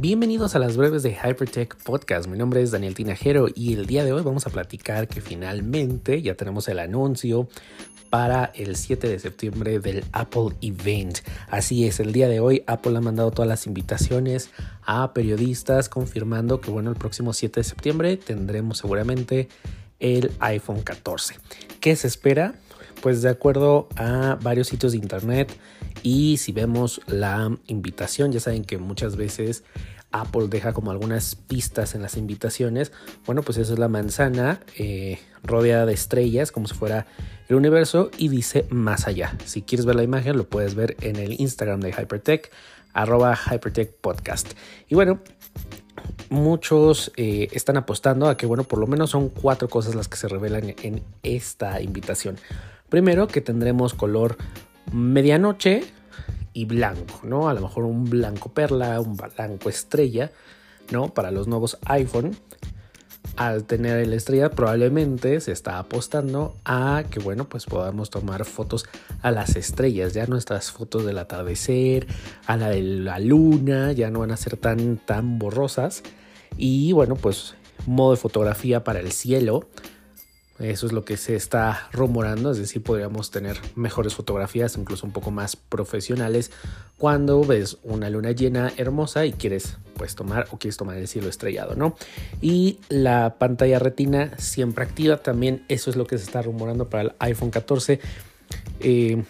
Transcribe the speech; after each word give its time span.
Bienvenidos 0.00 0.54
a 0.54 0.60
las 0.60 0.76
breves 0.76 1.02
de 1.02 1.10
Hypertech 1.10 1.74
Podcast. 1.82 2.28
Mi 2.28 2.38
nombre 2.38 2.62
es 2.62 2.70
Daniel 2.70 2.94
Tinajero 2.94 3.48
y 3.52 3.74
el 3.74 3.86
día 3.86 4.04
de 4.04 4.12
hoy 4.12 4.22
vamos 4.22 4.46
a 4.46 4.50
platicar 4.50 5.08
que 5.08 5.20
finalmente 5.20 6.22
ya 6.22 6.36
tenemos 6.36 6.68
el 6.68 6.78
anuncio 6.78 7.48
para 8.08 8.52
el 8.54 8.76
7 8.76 9.08
de 9.08 9.18
septiembre 9.18 9.80
del 9.80 10.04
Apple 10.12 10.50
Event. 10.60 11.18
Así 11.50 11.84
es, 11.84 11.98
el 11.98 12.12
día 12.12 12.28
de 12.28 12.38
hoy 12.38 12.62
Apple 12.68 12.96
ha 12.96 13.00
mandado 13.00 13.32
todas 13.32 13.48
las 13.48 13.66
invitaciones 13.66 14.50
a 14.84 15.12
periodistas 15.12 15.88
confirmando 15.88 16.60
que 16.60 16.70
bueno, 16.70 16.90
el 16.90 16.96
próximo 16.96 17.32
7 17.32 17.58
de 17.58 17.64
septiembre 17.64 18.16
tendremos 18.16 18.78
seguramente 18.78 19.48
el 19.98 20.30
iPhone 20.38 20.82
14. 20.82 21.34
¿Qué 21.80 21.96
se 21.96 22.06
espera? 22.06 22.54
Pues 23.00 23.22
de 23.22 23.28
acuerdo 23.28 23.88
a 23.96 24.38
varios 24.42 24.68
sitios 24.68 24.92
de 24.92 24.98
internet 24.98 25.52
y 26.02 26.36
si 26.38 26.52
vemos 26.52 27.00
la 27.06 27.56
invitación, 27.66 28.32
ya 28.32 28.40
saben 28.40 28.64
que 28.64 28.78
muchas 28.78 29.16
veces 29.16 29.64
Apple 30.10 30.48
deja 30.48 30.72
como 30.72 30.90
algunas 30.90 31.34
pistas 31.34 31.94
en 31.94 32.02
las 32.02 32.16
invitaciones. 32.16 32.92
Bueno, 33.26 33.42
pues 33.42 33.58
esa 33.58 33.72
es 33.72 33.78
la 33.78 33.88
manzana 33.88 34.60
eh, 34.76 35.18
rodeada 35.42 35.86
de 35.86 35.92
estrellas, 35.92 36.50
como 36.50 36.66
si 36.66 36.74
fuera 36.74 37.06
el 37.48 37.56
universo, 37.56 38.10
y 38.16 38.28
dice 38.28 38.66
más 38.70 39.06
allá. 39.06 39.36
Si 39.44 39.62
quieres 39.62 39.86
ver 39.86 39.96
la 39.96 40.02
imagen, 40.02 40.36
lo 40.36 40.48
puedes 40.48 40.74
ver 40.74 40.96
en 41.00 41.16
el 41.16 41.40
Instagram 41.40 41.80
de 41.80 41.92
Hypertech, 41.92 42.50
arroba 42.94 43.36
Hypertech 43.36 43.92
Podcast. 43.96 44.52
Y 44.88 44.94
bueno, 44.94 45.20
muchos 46.30 47.12
eh, 47.16 47.48
están 47.52 47.76
apostando 47.76 48.28
a 48.28 48.36
que, 48.36 48.46
bueno, 48.46 48.64
por 48.64 48.78
lo 48.78 48.86
menos 48.86 49.10
son 49.10 49.28
cuatro 49.28 49.68
cosas 49.68 49.94
las 49.94 50.08
que 50.08 50.16
se 50.16 50.28
revelan 50.28 50.74
en 50.82 51.02
esta 51.22 51.80
invitación. 51.82 52.38
Primero, 52.88 53.26
que 53.26 53.40
tendremos 53.40 53.94
color 53.94 54.36
medianoche 54.92 55.84
y 56.52 56.64
blanco, 56.64 57.20
¿no? 57.22 57.48
A 57.48 57.54
lo 57.54 57.60
mejor 57.60 57.84
un 57.84 58.04
blanco 58.04 58.50
perla, 58.50 59.00
un 59.00 59.16
blanco 59.16 59.68
estrella, 59.68 60.32
¿no? 60.90 61.12
Para 61.12 61.30
los 61.30 61.46
nuevos 61.46 61.78
iPhone. 61.84 62.36
Al 63.36 63.64
tener 63.64 63.98
el 63.98 64.14
estrella 64.14 64.50
probablemente 64.50 65.40
se 65.40 65.52
está 65.52 65.78
apostando 65.78 66.56
a 66.64 67.04
que 67.08 67.20
bueno 67.20 67.48
pues 67.48 67.66
podamos 67.66 68.10
tomar 68.10 68.44
fotos 68.44 68.86
a 69.22 69.30
las 69.30 69.54
estrellas, 69.54 70.14
ya 70.14 70.26
nuestras 70.26 70.72
fotos 70.72 71.04
del 71.04 71.18
atardecer, 71.18 72.06
a 72.46 72.56
la 72.56 72.70
de 72.70 72.82
la 72.82 73.20
luna, 73.20 73.92
ya 73.92 74.10
no 74.10 74.20
van 74.20 74.32
a 74.32 74.36
ser 74.36 74.56
tan 74.56 74.96
tan 74.96 75.38
borrosas 75.38 76.02
y 76.56 76.92
bueno 76.92 77.14
pues 77.14 77.54
modo 77.86 78.12
de 78.12 78.16
fotografía 78.16 78.82
para 78.82 79.00
el 79.00 79.12
cielo, 79.12 79.68
eso 80.58 80.86
es 80.86 80.92
lo 80.92 81.04
que 81.04 81.16
se 81.16 81.36
está 81.36 81.88
rumorando, 81.92 82.50
es 82.50 82.58
decir, 82.58 82.82
podríamos 82.82 83.30
tener 83.30 83.56
mejores 83.76 84.14
fotografías, 84.14 84.76
incluso 84.76 85.06
un 85.06 85.12
poco 85.12 85.30
más 85.30 85.56
profesionales, 85.56 86.50
cuando 86.96 87.42
ves 87.44 87.78
una 87.84 88.10
luna 88.10 88.32
llena 88.32 88.72
hermosa 88.76 89.24
y 89.24 89.32
quieres 89.32 89.76
pues 89.96 90.14
tomar 90.14 90.48
o 90.50 90.58
quieres 90.58 90.76
tomar 90.76 90.96
el 90.96 91.06
cielo 91.06 91.28
estrellado, 91.28 91.76
¿no? 91.76 91.96
Y 92.40 92.78
la 92.88 93.36
pantalla 93.38 93.78
retina 93.78 94.32
siempre 94.38 94.84
activa, 94.84 95.18
también 95.18 95.64
eso 95.68 95.90
es 95.90 95.96
lo 95.96 96.06
que 96.06 96.18
se 96.18 96.24
está 96.24 96.42
rumorando 96.42 96.88
para 96.88 97.02
el 97.04 97.12
iPhone 97.20 97.50
14. 97.50 98.00
Eh, 98.80 99.22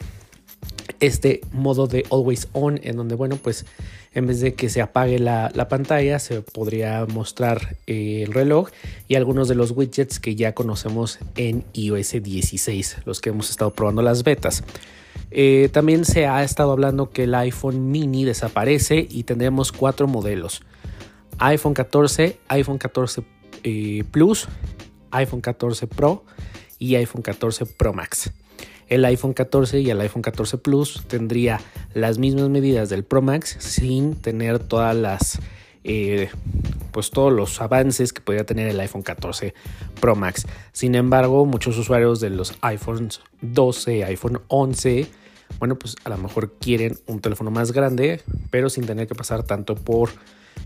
este 1.01 1.41
modo 1.53 1.87
de 1.87 2.05
always 2.11 2.49
on 2.53 2.81
en 2.83 2.97
donde 2.97 3.15
bueno 3.15 3.37
pues 3.37 3.67
en 4.15 4.27
vez 4.27 4.41
de 4.41 4.55
que 4.55 4.69
se 4.69 4.81
apague 4.81 5.19
la, 5.19 5.69
pantalla 5.69 6.19
se 6.19 6.41
podría 6.41 7.07
mostrar 7.07 7.77
eh, 7.87 8.25
el 8.27 8.33
reloj 8.33 8.71
y 9.07 9.15
algunos 9.15 9.49
de 9.49 9.55
los 9.55 9.71
widgets 9.71 10.19
que 10.19 10.35
ya 10.35 10.55
conocemos 10.55 11.19
en 11.37 11.65
iOS 11.73 12.23
16 12.23 12.99
los 13.05 13.21
que 13.21 13.31
hemos 13.31 13.51
estado 13.51 13.73
probando 13.73 14.03
las 14.03 14.25
betas. 14.25 14.65
Eh, 15.31 15.69
también 15.73 16.05
se 16.05 16.27
ha 16.27 16.43
estado 16.43 16.73
hablando 16.73 17.11
que 17.11 17.25
el 17.25 17.35
iPhone 17.35 17.91
mini 17.91 18.25
desaparece 18.25 19.07
y 19.09 19.25
tendremos 19.25 19.73
cuatro 19.73 20.09
modelos. 20.09 20.63
iPhone 21.39 21.75
14 21.75 22.39
iPhone 22.49 22.79
14 22.79 23.23
eh, 23.63 24.05
Plus 24.11 24.49
iPhone 25.11 25.41
14 25.41 25.87
Pro 25.87 26.25
y 26.79 26.95
iPhone 26.95 27.23
14 27.23 27.67
Pro 27.67 27.93
Max 27.93 28.33
el 28.89 29.05
iPhone 29.05 29.35
14 29.35 29.81
y 29.81 29.91
el 29.91 30.01
iPhone 30.01 30.23
14 30.23 30.59
Plus 30.59 31.05
tendría 31.07 31.61
las 31.95 32.19
mismas 32.19 32.49
medidas 32.49 32.89
del 32.89 33.05
Pro 33.05 33.23
Max 33.23 33.57
sin 33.61 34.15
tener 34.17 34.59
todas 34.59 34.97
las 34.97 35.41
eh, 35.85 36.29
pues 36.91 37.11
todos 37.11 37.33
los 37.33 37.61
avances 37.61 38.13
que 38.13 38.21
podría 38.21 38.45
tener 38.45 38.69
el 38.69 38.81
iPhone 38.81 39.03
14 39.03 39.55
Pro 40.01 40.17
Max. 40.17 40.47
Sin 40.73 40.95
embargo, 40.95 41.47
muchos 41.47 41.79
usuarios 41.79 42.21
de 42.21 42.31
los 42.31 42.55
iPhones 42.61 43.21
12, 43.41 44.05
iPhone 44.05 44.41
11, 44.49 45.07
bueno, 45.59 45.79
pues 45.79 45.97
a 46.05 46.11
lo 46.11 46.19
mejor 46.19 46.55
quieren 46.59 46.99
un 47.07 47.21
teléfono 47.21 47.51
más 47.51 47.73
grande, 47.73 48.21
pero 48.51 48.69
sin 48.69 48.87
tener 48.87 49.07
que 49.07 49.15
pasar 49.15 49.45
tanto 49.45 49.77
por 49.77 50.11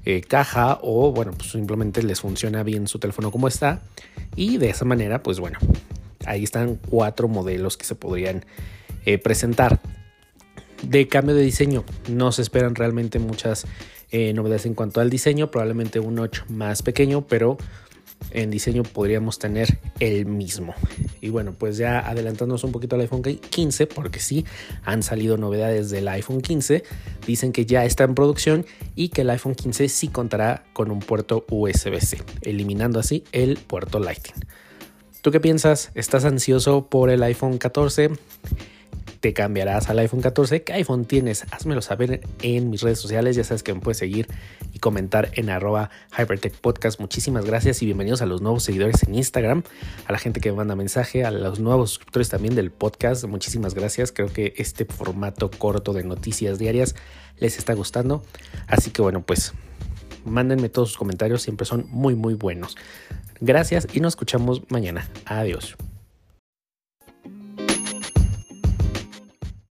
eh, 0.05 0.23
caja 0.23 0.79
o 0.83 1.13
bueno, 1.13 1.33
pues 1.33 1.53
simplemente 1.53 2.03
les 2.03 2.21
funciona 2.21 2.63
bien 2.63 2.89
su 2.89 2.99
teléfono 2.99 3.31
como 3.31 3.47
está 3.47 3.83
y 4.35 4.57
de 4.57 4.71
esa 4.71 4.85
manera, 4.85 5.23
pues 5.23 5.39
bueno, 5.39 5.59
ahí 6.27 6.45
están 6.45 6.77
cuatro 6.77 7.29
modelos 7.29 7.77
que 7.77 7.85
se 7.85 7.95
podrían 7.95 8.45
eh, 9.05 9.19
presentar. 9.19 9.81
De 10.83 11.07
cambio 11.07 11.35
de 11.35 11.43
diseño, 11.43 11.85
no 12.09 12.33
se 12.33 12.43
esperan 12.43 12.75
realmente 12.75 13.19
muchas 13.19 13.67
eh, 14.11 14.33
novedades 14.33 14.67
en 14.67 14.75
cuanto 14.75 15.01
al 15.01 15.11
diseño, 15.11 15.51
probablemente 15.51 16.01
un 16.01 16.17
notch 16.17 16.41
más 16.49 16.83
pequeño, 16.83 17.27
pero 17.27 17.57
en 18.31 18.51
diseño 18.51 18.83
podríamos 18.83 19.39
tener 19.39 19.79
el 20.01 20.27
mismo. 20.27 20.75
Y 21.21 21.31
bueno, 21.31 21.55
pues 21.57 21.77
ya 21.77 21.99
adelantándonos 22.01 22.65
un 22.65 22.73
poquito 22.73 22.97
al 22.97 23.03
iPhone 23.03 23.23
15, 23.23 23.87
porque 23.87 24.21
sí, 24.21 24.45
han 24.85 25.03
salido 25.03 25.37
novedades 25.37 25.91
del 25.91 26.09
iPhone 26.09 26.41
15, 26.41 26.83
dicen 27.27 27.53
que 27.53 27.67
ya 27.67 27.85
está 27.85 28.05
en 28.05 28.15
producción 28.15 28.67
y 28.95 29.09
que 29.09 29.23
el 29.23 29.31
iPhone 29.31 29.55
15 29.55 29.89
sí 29.89 30.09
contará 30.09 30.65
con 30.73 30.91
un 30.91 31.01
puerto 31.01 31.45
USB-C, 31.49 32.23
eliminando 32.43 33.01
así 33.01 33.25
el 33.33 33.57
puerto 33.57 33.99
Lightning. 33.99 34.45
¿Tú 35.23 35.31
qué 35.31 35.39
piensas? 35.39 35.93
¿Estás 35.95 36.25
ansioso 36.25 36.89
por 36.89 37.09
el 37.09 37.23
iPhone 37.23 37.59
14? 37.59 38.11
¿Te 39.21 39.33
cambiarás 39.33 39.89
al 39.89 40.01
iPhone 40.01 40.21
14? 40.21 40.65
¿Qué 40.65 40.73
iPhone 40.73 41.05
tienes? 41.05 41.45
Házmelo 41.53 41.81
saber 41.81 42.23
en 42.43 42.71
mis 42.71 42.83
redes 42.83 42.99
sociales. 42.99 43.37
Ya 43.37 43.45
sabes 43.45 43.63
que 43.63 43.73
me 43.73 43.79
puedes 43.79 43.99
seguir 43.99 44.27
y 44.73 44.81
comentar 44.81 45.31
en 45.35 45.49
arroba 45.49 45.91
Hypertech 46.19 46.55
Podcast. 46.55 46.99
Muchísimas 46.99 47.45
gracias 47.45 47.81
y 47.83 47.85
bienvenidos 47.85 48.21
a 48.21 48.27
los 48.27 48.43
nuevos 48.43 48.65
seguidores 48.65 49.05
en 49.05 49.15
Instagram, 49.15 49.63
a 50.09 50.13
la 50.13 50.19
gente 50.19 50.41
que 50.41 50.51
me 50.51 50.57
manda 50.57 50.75
mensaje, 50.75 51.25
a 51.25 51.31
los 51.31 51.61
nuevos 51.61 51.91
suscriptores 51.91 52.29
también 52.29 52.57
del 52.57 52.73
podcast. 52.73 53.23
Muchísimas 53.27 53.75
gracias. 53.75 54.11
Creo 54.11 54.33
que 54.33 54.55
este 54.57 54.87
formato 54.87 55.53
corto 55.53 55.93
de 55.93 56.03
noticias 56.03 56.59
diarias 56.59 56.97
les 57.39 57.59
está 57.59 57.75
gustando. 57.75 58.25
Así 58.67 58.91
que 58.91 59.03
bueno, 59.03 59.23
pues 59.23 59.53
mándenme 60.25 60.69
todos 60.69 60.91
sus 60.91 60.99
comentarios, 60.99 61.43
siempre 61.43 61.67
son 61.67 61.87
muy 61.89 62.15
muy 62.15 62.35
buenos. 62.35 62.77
Gracias 63.41 63.89
y 63.93 64.01
nos 64.01 64.13
escuchamos 64.13 64.63
mañana. 64.71 65.07
Adiós. 65.27 65.77